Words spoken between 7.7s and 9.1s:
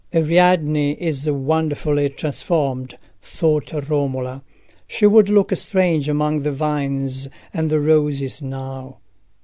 roses now."